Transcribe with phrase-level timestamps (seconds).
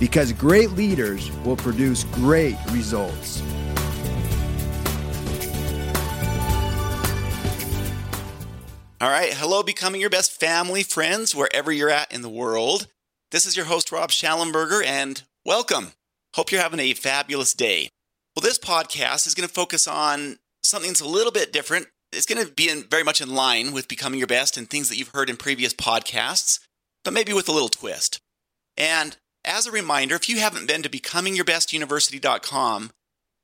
[0.00, 3.42] Because great leaders will produce great results.
[9.00, 9.32] All right.
[9.32, 12.88] Hello, Becoming Your Best family, friends, wherever you're at in the world.
[13.30, 15.92] This is your host, Rob Shallenberger, and welcome.
[16.34, 17.90] Hope you're having a fabulous day.
[18.34, 21.88] Well, this podcast is going to focus on something that's a little bit different.
[22.12, 24.88] It's going to be in, very much in line with Becoming Your Best and things
[24.88, 26.60] that you've heard in previous podcasts,
[27.04, 28.20] but maybe with a little twist.
[28.76, 32.90] And as a reminder, if you haven't been to becomingyourbestuniversity.com,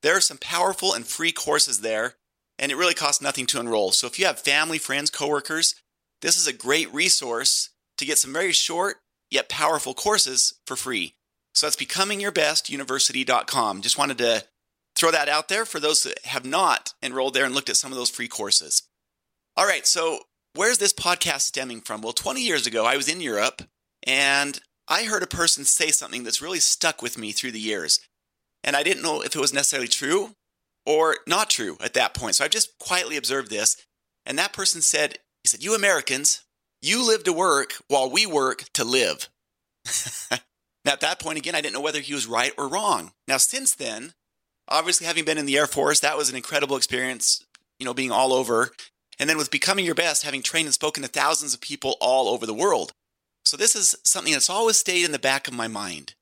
[0.02, 2.14] there are some powerful and free courses there
[2.58, 3.92] and it really costs nothing to enroll.
[3.92, 5.74] So if you have family, friends, coworkers,
[6.22, 8.98] this is a great resource to get some very short
[9.30, 11.14] yet powerful courses for free.
[11.54, 13.82] So that's becomingyourbestuniversity.com.
[13.82, 14.44] Just wanted to
[14.96, 17.92] throw that out there for those that have not enrolled there and looked at some
[17.92, 18.82] of those free courses.
[19.56, 20.20] All right, so
[20.54, 22.02] where's this podcast stemming from?
[22.02, 23.62] Well, 20 years ago, I was in Europe
[24.04, 28.00] and I heard a person say something that's really stuck with me through the years.
[28.62, 30.34] And I didn't know if it was necessarily true
[30.86, 32.34] or not true at that point.
[32.34, 33.76] So I've just quietly observed this.
[34.26, 36.44] And that person said, he said, You Americans,
[36.82, 39.28] you live to work while we work to live.
[40.84, 43.12] now, at that point, again, I didn't know whether he was right or wrong.
[43.28, 44.14] Now, since then,
[44.68, 47.44] obviously having been in the Air Force, that was an incredible experience,
[47.78, 48.70] you know, being all over.
[49.18, 52.28] And then with becoming your best, having trained and spoken to thousands of people all
[52.28, 52.92] over the world.
[53.46, 56.14] So this is something that's always stayed in the back of my mind.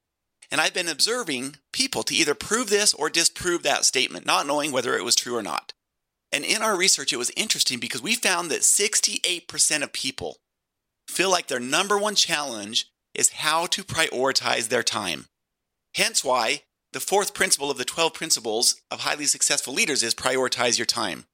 [0.50, 4.70] And I've been observing people to either prove this or disprove that statement, not knowing
[4.70, 5.72] whether it was true or not.
[6.30, 10.38] And in our research, it was interesting because we found that 68% of people
[11.08, 15.26] feel like their number one challenge is how to prioritize their time.
[15.94, 20.78] Hence why the fourth principle of the 12 principles of highly successful leaders is prioritize
[20.78, 21.24] your time.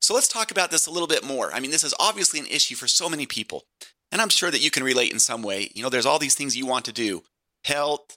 [0.00, 1.52] So let's talk about this a little bit more.
[1.52, 3.64] I mean, this is obviously an issue for so many people,
[4.10, 5.70] and I'm sure that you can relate in some way.
[5.74, 7.22] You know, there's all these things you want to do
[7.64, 8.16] health,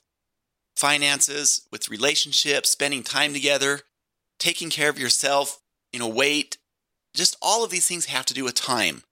[0.76, 3.80] finances, with relationships, spending time together,
[4.38, 5.60] taking care of yourself,
[5.92, 6.58] you know, weight.
[7.14, 9.02] Just all of these things have to do with time.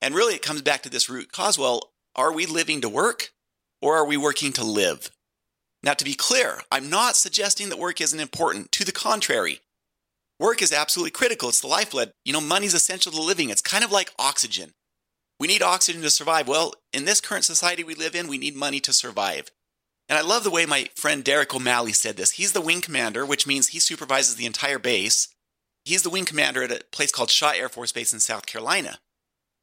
[0.00, 3.30] And really, it comes back to this root cause well, are we living to work
[3.80, 5.10] or are we working to live?
[5.82, 8.70] Now, to be clear, I'm not suggesting that work isn't important.
[8.72, 9.60] To the contrary,
[10.38, 11.48] work is absolutely critical.
[11.48, 12.12] It's the lifeblood.
[12.24, 13.50] You know, money's essential to living.
[13.50, 14.74] It's kind of like oxygen.
[15.42, 16.46] We need oxygen to survive.
[16.46, 19.50] Well, in this current society we live in, we need money to survive.
[20.08, 22.30] And I love the way my friend Derek O'Malley said this.
[22.30, 25.34] He's the wing commander, which means he supervises the entire base.
[25.84, 29.00] He's the wing commander at a place called Shaw Air Force Base in South Carolina.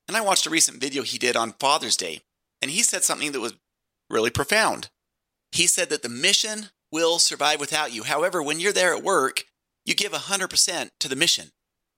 [0.06, 2.24] And I watched a recent video he did on Father's Day,
[2.62, 3.54] and he said something that was
[4.10, 4.90] really profound.
[5.54, 8.04] He said that the mission will survive without you.
[8.04, 9.46] However, when you're there at work,
[9.86, 11.52] you give 100% to the mission.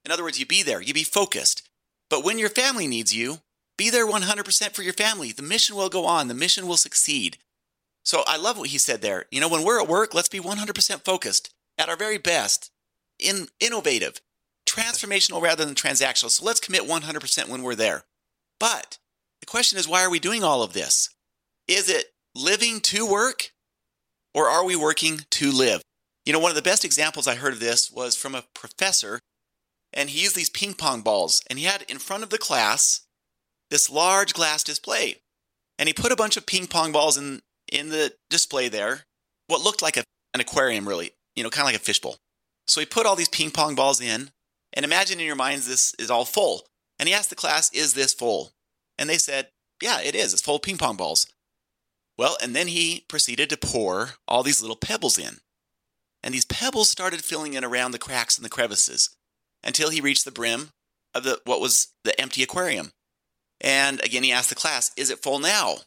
[0.05, 1.67] In other words, you be there, you be focused.
[2.11, 3.39] But when your family needs you,
[3.81, 5.31] be there 100% for your family.
[5.31, 7.39] The mission will go on, the mission will succeed.
[8.05, 9.25] So I love what he said there.
[9.31, 12.69] You know, when we're at work, let's be 100% focused at our very best,
[13.17, 14.21] in innovative,
[14.67, 16.29] transformational rather than transactional.
[16.29, 18.03] So let's commit 100% when we're there.
[18.59, 18.99] But
[19.39, 21.09] the question is, why are we doing all of this?
[21.67, 23.49] Is it living to work
[24.35, 25.81] or are we working to live?
[26.27, 29.19] You know, one of the best examples I heard of this was from a professor,
[29.91, 33.07] and he used these ping pong balls, and he had in front of the class
[33.71, 35.15] this large glass display.
[35.79, 39.05] And he put a bunch of ping pong balls in, in the display there
[39.47, 42.17] what looked like a, an aquarium, really, you know, kind of like a fishbowl.
[42.67, 44.29] So he put all these ping pong balls in,
[44.73, 46.67] and imagine in your minds this is all full.
[46.99, 48.51] And he asked the class, Is this full?
[48.99, 49.47] And they said,
[49.81, 50.33] Yeah, it is.
[50.33, 51.25] It's full of ping pong balls.
[52.17, 55.37] Well, and then he proceeded to pour all these little pebbles in.
[56.21, 59.09] And these pebbles started filling in around the cracks and the crevices
[59.63, 60.69] until he reached the brim
[61.15, 62.91] of the what was the empty aquarium.
[63.61, 65.77] And again, he asked the class, Is it full now?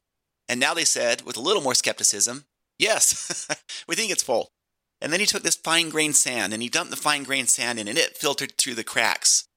[0.48, 2.44] And now they said, with a little more skepticism,
[2.78, 3.48] yes,
[3.88, 4.52] we think it's full.
[5.00, 7.78] And then he took this fine grained sand and he dumped the fine grained sand
[7.78, 9.48] in and it filtered through the cracks.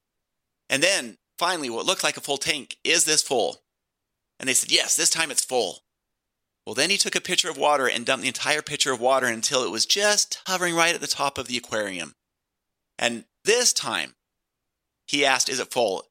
[0.69, 3.61] And then finally, what looked like a full tank is this full?
[4.39, 5.83] And they said, yes, this time it's full.
[6.65, 9.27] Well, then he took a pitcher of water and dumped the entire pitcher of water
[9.27, 12.15] until it was just hovering right at the top of the aquarium.
[12.99, 14.15] And this time,
[15.05, 16.03] he asked, Is it full?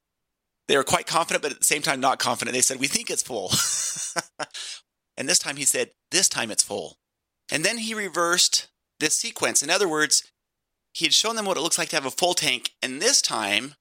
[0.68, 2.54] They were quite confident, but at the same time, not confident.
[2.54, 3.50] They said, We think it's full.
[5.16, 6.98] and this time he said, This time it's full.
[7.50, 8.68] And then he reversed
[8.98, 9.62] this sequence.
[9.62, 10.30] In other words,
[10.92, 12.72] he had shown them what it looks like to have a full tank.
[12.82, 13.74] And this time,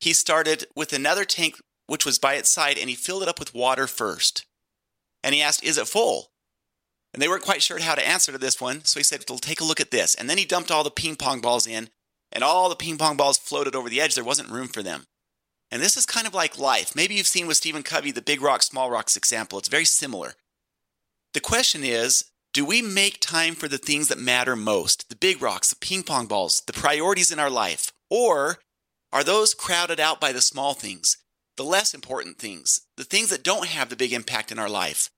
[0.00, 1.56] he started with another tank,
[1.86, 4.46] which was by its side, and he filled it up with water first.
[5.24, 6.30] And he asked, Is it full?
[7.12, 8.84] And they weren't quite sure how to answer to this one.
[8.84, 10.14] So he said, Well, take a look at this.
[10.14, 11.88] And then he dumped all the ping pong balls in,
[12.30, 14.14] and all the ping pong balls floated over the edge.
[14.14, 15.06] There wasn't room for them.
[15.70, 16.94] And this is kind of like life.
[16.94, 19.58] Maybe you've seen with Stephen Covey the big rock, small rocks example.
[19.58, 20.34] It's very similar.
[21.34, 25.10] The question is do we make time for the things that matter most?
[25.10, 27.92] The big rocks, the ping pong balls, the priorities in our life?
[28.08, 28.60] Or
[29.12, 31.18] are those crowded out by the small things,
[31.56, 35.10] the less important things, the things that don't have the big impact in our life?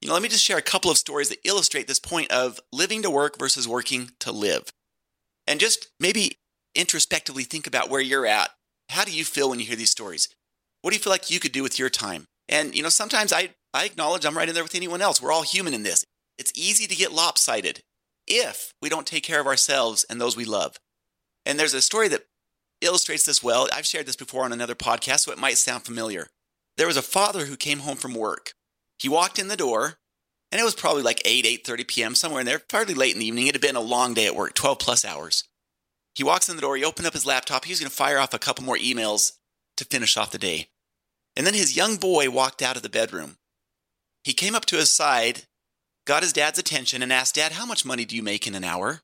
[0.00, 2.58] You know, let me just share a couple of stories that illustrate this point of
[2.72, 4.72] living to work versus working to live.
[5.46, 6.38] And just maybe
[6.74, 8.50] introspectively think about where you're at
[8.92, 10.28] how do you feel when you hear these stories?
[10.82, 12.26] What do you feel like you could do with your time?
[12.48, 15.22] And, you know, sometimes I, I acknowledge I'm right in there with anyone else.
[15.22, 16.04] We're all human in this.
[16.38, 17.80] It's easy to get lopsided
[18.26, 20.76] if we don't take care of ourselves and those we love.
[21.44, 22.26] And there's a story that
[22.80, 23.68] illustrates this well.
[23.72, 26.28] I've shared this before on another podcast, so it might sound familiar.
[26.76, 28.52] There was a father who came home from work.
[28.98, 29.98] He walked in the door,
[30.50, 33.26] and it was probably like 8, 8.30 p.m., somewhere in there, fairly late in the
[33.26, 33.46] evening.
[33.46, 35.44] It had been a long day at work, 12 plus hours.
[36.14, 38.18] He walks in the door, he opened up his laptop, he was going to fire
[38.18, 39.32] off a couple more emails
[39.76, 40.68] to finish off the day.
[41.36, 43.38] And then his young boy walked out of the bedroom.
[44.24, 45.44] He came up to his side,
[46.06, 48.64] got his dad's attention, and asked, Dad, how much money do you make in an
[48.64, 49.00] hour?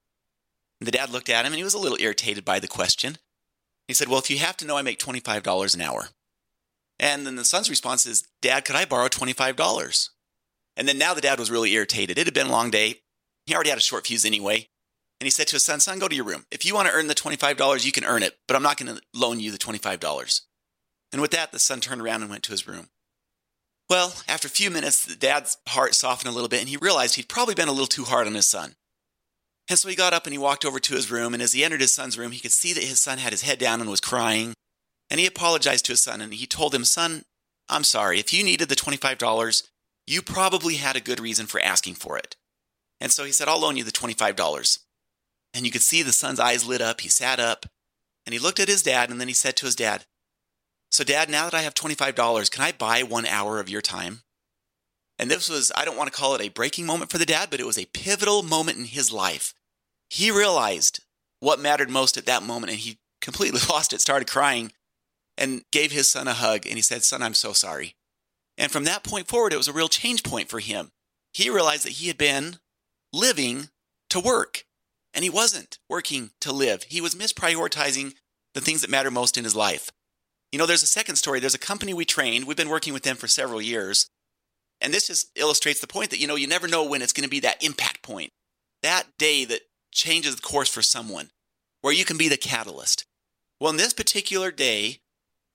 [0.81, 3.17] And the dad looked at him and he was a little irritated by the question.
[3.89, 6.09] He said, Well, if you have to know, I make $25 an hour.
[7.01, 10.09] And then the son's response is, Dad, could I borrow $25?
[10.77, 12.19] And then now the dad was really irritated.
[12.19, 13.01] It had been a long day.
[13.47, 14.69] He already had a short fuse anyway.
[15.21, 16.47] And he said to his son, Son, go to your room.
[16.51, 18.95] If you want to earn the $25, you can earn it, but I'm not going
[18.95, 20.41] to loan you the $25.
[21.13, 22.89] And with that, the son turned around and went to his room.
[23.89, 27.15] Well, after a few minutes, the dad's heart softened a little bit and he realized
[27.15, 28.75] he'd probably been a little too hard on his son.
[29.69, 31.35] And so he got up and he walked over to his room.
[31.35, 33.43] And as he entered his son's room, he could see that his son had his
[33.43, 34.55] head down and was crying.
[35.11, 37.25] And he apologized to his son and he told him, Son,
[37.69, 38.19] I'm sorry.
[38.19, 39.63] If you needed the $25,
[40.07, 42.37] you probably had a good reason for asking for it.
[43.01, 44.79] And so he said, I'll loan you the $25.
[45.55, 47.01] And you could see the son's eyes lit up.
[47.01, 47.67] He sat up
[48.27, 50.05] and he looked at his dad and then he said to his dad,
[50.91, 54.23] So, dad, now that I have $25, can I buy one hour of your time?
[55.19, 57.49] And this was, I don't want to call it a breaking moment for the dad,
[57.51, 59.53] but it was a pivotal moment in his life.
[60.11, 61.01] He realized
[61.41, 64.73] what mattered most at that moment and he completely lost it, started crying,
[65.37, 66.67] and gave his son a hug.
[66.67, 67.95] And he said, Son, I'm so sorry.
[68.57, 70.91] And from that point forward, it was a real change point for him.
[71.33, 72.59] He realized that he had been
[73.13, 73.69] living
[74.11, 74.65] to work.
[75.19, 76.85] And he wasn't working to live.
[76.85, 78.15] He was misprioritizing
[78.55, 79.91] the things that matter most in his life.
[80.53, 81.41] You know, there's a second story.
[81.41, 82.47] There's a company we trained.
[82.47, 84.09] We've been working with them for several years.
[84.81, 87.25] And this just illustrates the point that, you know, you never know when it's going
[87.25, 88.31] to be that impact point,
[88.85, 91.31] that day that changes the course for someone,
[91.81, 93.05] where you can be the catalyst.
[93.61, 95.01] Well, in this particular day,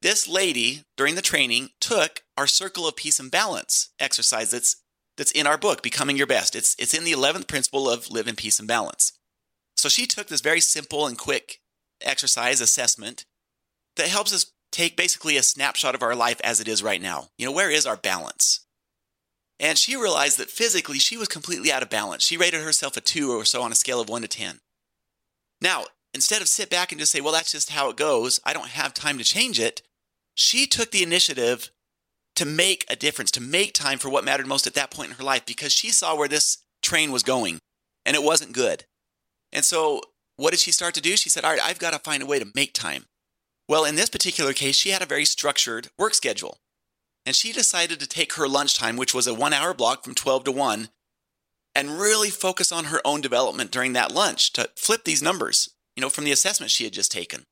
[0.01, 4.75] this lady during the training took our circle of peace and balance exercise that's,
[5.15, 6.53] that's in our book, Becoming Your Best.
[6.53, 9.13] It's, it's in the 11th principle of live in peace and balance.
[9.83, 11.59] So she took this very simple and quick
[11.99, 13.25] exercise assessment
[13.97, 17.27] that helps us take basically a snapshot of our life as it is right now.
[17.37, 18.61] You know, where is our balance?
[19.59, 22.23] And she realized that physically she was completely out of balance.
[22.23, 24.61] She rated herself a two or so on a scale of one to 10.
[25.59, 28.53] Now, instead of sit back and just say, well, that's just how it goes, I
[28.53, 29.81] don't have time to change it,
[30.33, 31.71] she took the initiative
[32.37, 35.17] to make a difference, to make time for what mattered most at that point in
[35.17, 37.59] her life because she saw where this train was going
[38.05, 38.85] and it wasn't good.
[39.53, 40.01] And so,
[40.35, 41.15] what did she start to do?
[41.15, 43.05] She said, All right, I've got to find a way to make time.
[43.69, 46.57] Well, in this particular case, she had a very structured work schedule.
[47.25, 50.45] And she decided to take her lunchtime, which was a one hour block from 12
[50.45, 50.89] to 1,
[51.73, 56.01] and really focus on her own development during that lunch to flip these numbers, you
[56.01, 57.45] know, from the assessment she had just taken.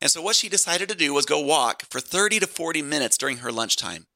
[0.00, 3.18] And so, what she decided to do was go walk for 30 to 40 minutes
[3.18, 4.06] during her lunchtime.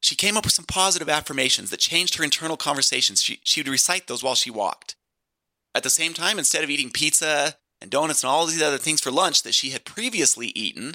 [0.00, 3.22] She came up with some positive affirmations that changed her internal conversations.
[3.22, 4.96] She, she would recite those while she walked.
[5.74, 9.00] At the same time, instead of eating pizza and donuts and all these other things
[9.00, 10.94] for lunch that she had previously eaten,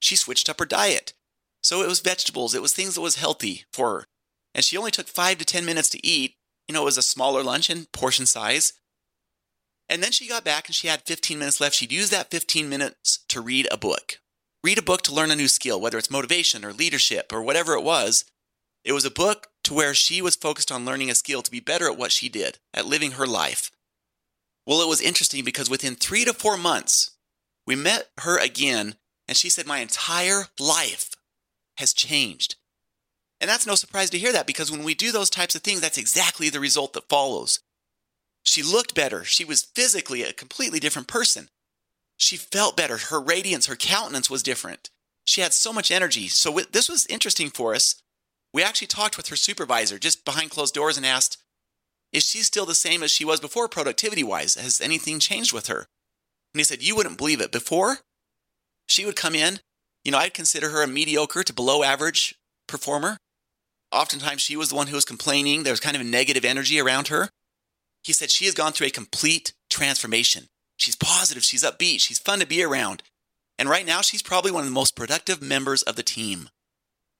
[0.00, 1.12] she switched up her diet.
[1.62, 4.06] So it was vegetables, it was things that was healthy for her.
[4.54, 6.36] And she only took five to 10 minutes to eat.
[6.68, 8.72] You know, it was a smaller lunch in portion size.
[9.88, 11.74] And then she got back and she had 15 minutes left.
[11.74, 14.18] She'd use that 15 minutes to read a book.
[14.64, 17.74] Read a book to learn a new skill, whether it's motivation or leadership or whatever
[17.74, 18.24] it was.
[18.84, 21.60] It was a book to where she was focused on learning a skill to be
[21.60, 23.70] better at what she did, at living her life.
[24.66, 27.12] Well, it was interesting because within three to four months,
[27.66, 28.96] we met her again,
[29.28, 31.10] and she said, My entire life
[31.76, 32.56] has changed.
[33.40, 35.80] And that's no surprise to hear that because when we do those types of things,
[35.80, 37.60] that's exactly the result that follows.
[38.42, 39.24] She looked better.
[39.24, 41.48] She was physically a completely different person.
[42.16, 42.96] She felt better.
[42.96, 44.90] Her radiance, her countenance was different.
[45.24, 46.28] She had so much energy.
[46.28, 48.02] So this was interesting for us.
[48.54, 51.36] We actually talked with her supervisor just behind closed doors and asked,
[52.16, 54.54] Is she still the same as she was before, productivity wise?
[54.54, 55.80] Has anything changed with her?
[56.54, 57.52] And he said, You wouldn't believe it.
[57.52, 57.98] Before,
[58.88, 59.60] she would come in,
[60.02, 62.34] you know, I'd consider her a mediocre to below average
[62.66, 63.18] performer.
[63.92, 65.62] Oftentimes, she was the one who was complaining.
[65.62, 67.28] There was kind of a negative energy around her.
[68.02, 70.46] He said she has gone through a complete transformation.
[70.78, 73.02] She's positive, she's upbeat, she's fun to be around.
[73.58, 76.48] And right now, she's probably one of the most productive members of the team.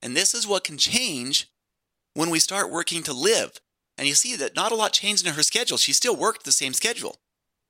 [0.01, 1.49] And this is what can change
[2.15, 3.61] when we start working to live.
[3.99, 5.79] And you see that not a lot changed in her schedule.
[5.79, 7.17] She still worked the same schedule,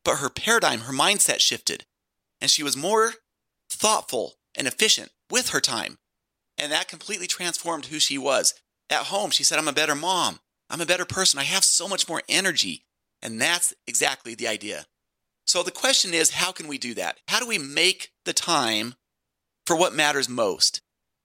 [0.04, 1.84] but her paradigm, her mindset shifted.
[2.40, 3.14] And she was more
[3.70, 5.98] thoughtful and efficient with her time.
[6.58, 8.54] And that completely transformed who she was.
[8.88, 10.40] At home, she said, I'm a better mom.
[10.70, 11.38] I'm a better person.
[11.38, 12.84] I have so much more energy.
[13.22, 14.86] And that's exactly the idea.
[15.46, 17.18] So the question is, how can we do that?
[17.28, 18.94] How do we make the time
[19.64, 20.80] for what matters most?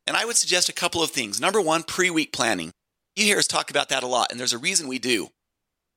[0.05, 1.39] And I would suggest a couple of things.
[1.39, 2.71] Number one, pre week planning.
[3.15, 5.29] You hear us talk about that a lot, and there's a reason we do.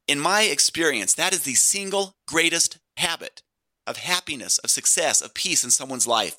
[0.09, 3.42] In my experience, that is the single greatest habit
[3.87, 6.37] of happiness, of success, of peace in someone's life.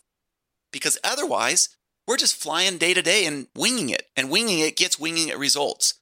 [0.71, 1.69] Because otherwise,
[2.07, 5.37] we're just flying day to day and winging it, and winging it gets winging it
[5.37, 5.95] results.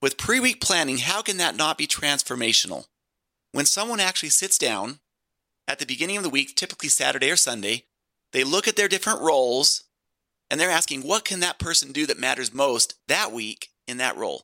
[0.00, 2.86] With pre week planning, how can that not be transformational?
[3.52, 5.00] When someone actually sits down
[5.66, 7.84] at the beginning of the week, typically Saturday or Sunday,
[8.32, 9.84] they look at their different roles
[10.50, 14.16] and they're asking, what can that person do that matters most that week in that
[14.16, 14.42] role?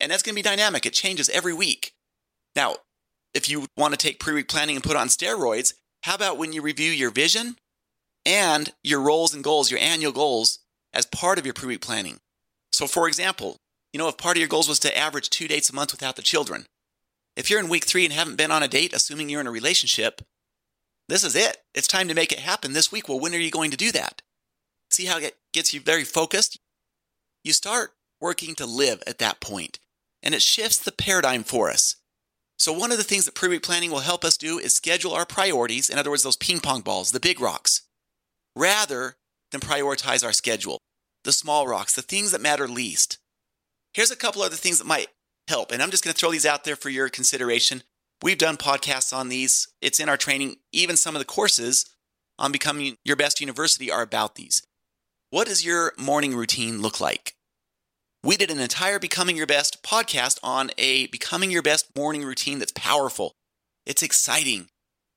[0.00, 0.84] And that's going to be dynamic.
[0.84, 1.92] It changes every week.
[2.54, 2.76] Now,
[3.34, 6.52] if you want to take pre week planning and put on steroids, how about when
[6.52, 7.56] you review your vision
[8.24, 10.60] and your roles and goals, your annual goals,
[10.92, 12.18] as part of your pre week planning?
[12.72, 13.56] So, for example,
[13.92, 16.16] you know, if part of your goals was to average two dates a month without
[16.16, 16.66] the children,
[17.36, 19.52] if you're in week three and haven't been on a date, assuming you're in a
[19.52, 20.22] relationship,
[21.08, 21.58] this is it.
[21.74, 23.08] It's time to make it happen this week.
[23.08, 24.22] Well, when are you going to do that?
[24.90, 26.58] See how it gets you very focused?
[27.44, 29.78] You start working to live at that point,
[30.22, 31.96] and it shifts the paradigm for us.
[32.58, 35.12] So, one of the things that pre week planning will help us do is schedule
[35.12, 37.82] our priorities, in other words, those ping pong balls, the big rocks,
[38.54, 39.16] rather
[39.52, 40.78] than prioritize our schedule,
[41.24, 43.18] the small rocks, the things that matter least.
[43.92, 45.08] Here's a couple other things that might
[45.48, 45.70] help.
[45.70, 47.82] And I'm just going to throw these out there for your consideration.
[48.22, 50.56] We've done podcasts on these, it's in our training.
[50.72, 51.84] Even some of the courses
[52.38, 54.62] on Becoming Your Best University are about these.
[55.30, 57.35] What does your morning routine look like?
[58.26, 62.58] We did an entire Becoming Your Best podcast on a Becoming Your Best morning routine
[62.58, 63.36] that's powerful.
[63.86, 64.66] It's exciting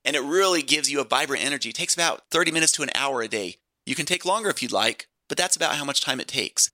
[0.04, 1.70] and it really gives you a vibrant energy.
[1.70, 3.56] It takes about 30 minutes to an hour a day.
[3.84, 6.70] You can take longer if you'd like, but that's about how much time it takes.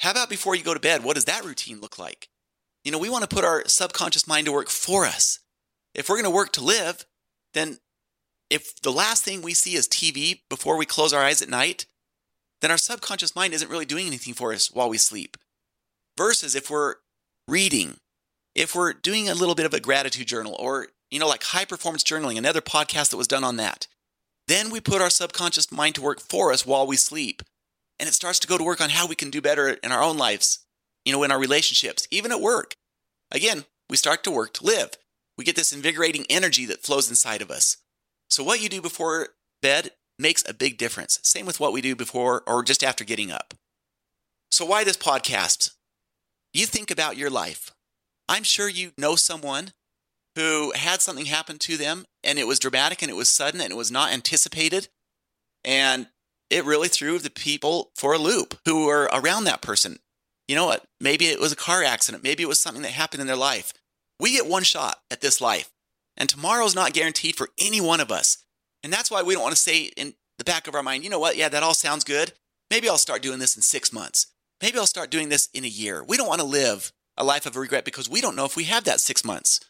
[0.00, 1.04] How about before you go to bed?
[1.04, 2.26] What does that routine look like?
[2.82, 5.38] You know, we want to put our subconscious mind to work for us.
[5.94, 7.06] If we're going to work to live,
[7.54, 7.78] then
[8.50, 11.86] if the last thing we see is TV before we close our eyes at night,
[12.62, 15.36] then our subconscious mind isn't really doing anything for us while we sleep.
[16.18, 16.96] Versus if we're
[17.46, 17.96] reading,
[18.54, 21.64] if we're doing a little bit of a gratitude journal or, you know, like high
[21.64, 23.86] performance journaling, another podcast that was done on that,
[24.48, 27.42] then we put our subconscious mind to work for us while we sleep.
[27.98, 30.02] And it starts to go to work on how we can do better in our
[30.02, 30.66] own lives
[31.08, 32.74] you know, in our relationships, even at work.
[33.32, 34.90] Again, we start to work to live.
[35.38, 37.78] We get this invigorating energy that flows inside of us.
[38.28, 39.28] So, what you do before
[39.62, 41.18] bed makes a big difference.
[41.22, 43.54] Same with what we do before or just after getting up.
[44.50, 45.70] So, why this podcast?
[46.58, 47.72] You think about your life.
[48.28, 49.72] I'm sure you know someone
[50.34, 53.70] who had something happen to them and it was dramatic and it was sudden and
[53.70, 54.88] it was not anticipated.
[55.64, 56.08] And
[56.50, 59.98] it really threw the people for a loop who were around that person
[60.48, 60.84] you know what?
[60.98, 62.24] Maybe it was a car accident.
[62.24, 63.74] Maybe it was something that happened in their life.
[64.18, 65.70] We get one shot at this life,
[66.16, 68.38] and tomorrow's not guaranteed for any one of us.
[68.82, 71.10] And that's why we don't want to say in the back of our mind, you
[71.10, 71.36] know what?
[71.36, 72.32] Yeah, that all sounds good.
[72.70, 74.26] Maybe I'll start doing this in six months.
[74.60, 76.02] Maybe I'll start doing this in a year.
[76.02, 78.64] We don't want to live a life of regret because we don't know if we
[78.64, 79.60] have that six months.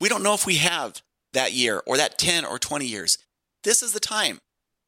[0.00, 3.18] We don't know if we have that year or that 10 or 20 years.
[3.64, 4.38] This is the time.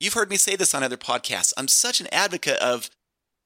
[0.01, 1.53] You've heard me say this on other podcasts.
[1.57, 2.91] I'm such an advocate of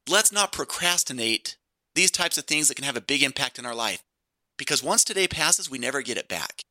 [0.08, 1.56] let's not procrastinate
[1.94, 4.02] these types of things that can have a big impact in our life.
[4.58, 6.62] Because once today passes, we never get it back.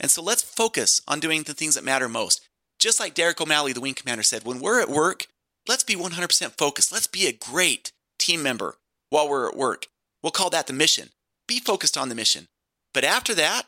[0.00, 2.46] And so let's focus on doing the things that matter most.
[2.78, 5.28] Just like Derek O'Malley, the wing commander, said, when we're at work,
[5.68, 6.92] let's be 100% focused.
[6.92, 7.92] Let's be a great
[8.24, 8.76] team member
[9.10, 9.86] while we're at work.
[10.22, 11.10] We'll call that the mission.
[11.48, 12.46] Be focused on the mission.
[12.94, 13.66] But after that,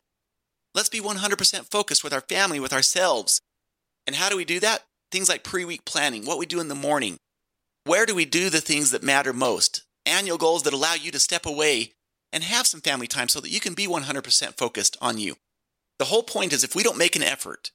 [0.74, 3.40] let's be 100% focused with our family, with ourselves.
[4.06, 4.84] And how do we do that?
[5.10, 7.18] Things like pre week planning, what we do in the morning.
[7.84, 9.82] Where do we do the things that matter most?
[10.06, 11.92] annual goals that allow you to step away
[12.32, 15.36] and have some family time so that you can be 100% focused on you.
[15.98, 17.70] The whole point is if we don't make an effort,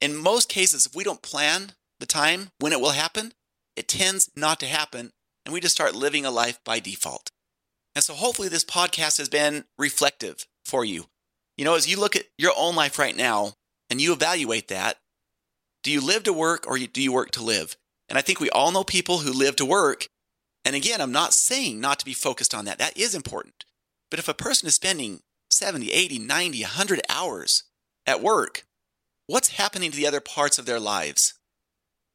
[0.00, 3.32] in most cases, if we don't plan the time when it will happen,
[3.76, 5.10] it tends not to happen,
[5.44, 7.30] and we just start living a life by default.
[7.94, 11.06] And so hopefully this podcast has been reflective for you.
[11.56, 13.54] You know, as you look at your own life right now
[13.90, 14.96] and you evaluate that,
[15.82, 17.76] do you live to work or do you work to live?
[18.08, 20.08] And I think we all know people who live to work.
[20.64, 22.78] And again, I'm not saying not to be focused on that.
[22.78, 23.64] That is important.
[24.10, 25.20] But if a person is spending
[25.50, 27.64] 70, 80, 90, 100 hours
[28.06, 28.64] at work,
[29.26, 31.34] what's happening to the other parts of their lives?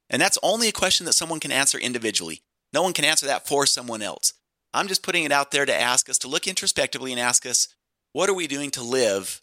[0.09, 2.41] And that's only a question that someone can answer individually.
[2.75, 4.33] No one can answer that for someone else.
[4.73, 7.69] I'm just putting it out there to ask us to look introspectively and ask us,
[8.11, 9.41] what are we doing to live?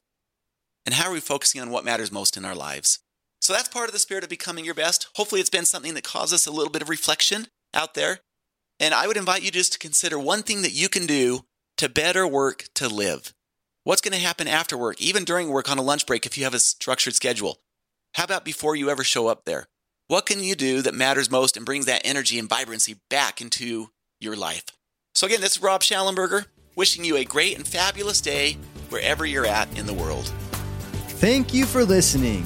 [0.84, 2.98] And how are we focusing on what matters most in our lives?
[3.40, 5.08] So that's part of the spirit of becoming your best.
[5.14, 8.20] Hopefully, it's been something that causes a little bit of reflection out there.
[8.78, 11.46] And I would invite you just to consider one thing that you can do
[11.78, 13.32] to better work to live.
[13.84, 16.44] What's going to happen after work, even during work on a lunch break if you
[16.44, 17.60] have a structured schedule?
[18.12, 19.68] How about before you ever show up there?
[20.12, 23.88] What can you do that matters most and brings that energy and vibrancy back into
[24.20, 24.66] your life?
[25.14, 26.44] So, again, this is Rob Shallenberger
[26.76, 28.58] wishing you a great and fabulous day
[28.90, 30.30] wherever you're at in the world.
[31.16, 32.44] Thank you for listening.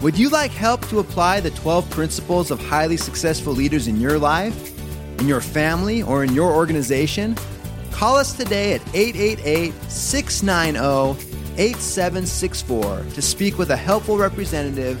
[0.00, 4.18] Would you like help to apply the 12 principles of highly successful leaders in your
[4.18, 4.76] life,
[5.20, 7.36] in your family, or in your organization?
[7.92, 15.00] Call us today at 888 690 8764 to speak with a helpful representative